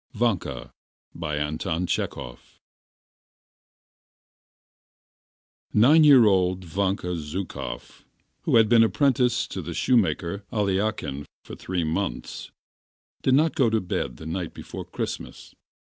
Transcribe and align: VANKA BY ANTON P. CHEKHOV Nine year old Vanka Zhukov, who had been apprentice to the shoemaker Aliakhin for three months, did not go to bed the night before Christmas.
VANKA 0.15 0.73
BY 1.13 1.35
ANTON 1.35 1.85
P. 1.85 1.91
CHEKHOV 1.91 2.39
Nine 5.73 6.03
year 6.03 6.25
old 6.25 6.65
Vanka 6.65 7.15
Zhukov, 7.15 8.03
who 8.41 8.55
had 8.55 8.67
been 8.67 8.81
apprentice 8.83 9.45
to 9.45 9.61
the 9.61 9.75
shoemaker 9.75 10.43
Aliakhin 10.51 11.27
for 11.45 11.55
three 11.55 11.83
months, 11.83 12.49
did 13.21 13.35
not 13.35 13.53
go 13.53 13.69
to 13.69 13.79
bed 13.79 14.17
the 14.17 14.25
night 14.25 14.55
before 14.55 14.85
Christmas. 14.85 15.53